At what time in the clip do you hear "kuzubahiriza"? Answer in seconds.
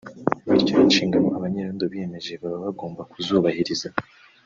3.11-3.89